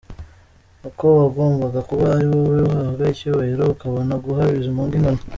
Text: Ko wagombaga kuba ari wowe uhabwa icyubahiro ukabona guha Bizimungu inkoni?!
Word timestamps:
Ko 0.99 1.07
wagombaga 1.19 1.79
kuba 1.89 2.05
ari 2.15 2.25
wowe 2.31 2.57
uhabwa 2.67 3.05
icyubahiro 3.13 3.63
ukabona 3.73 4.13
guha 4.25 4.41
Bizimungu 4.53 4.93
inkoni?! 4.97 5.21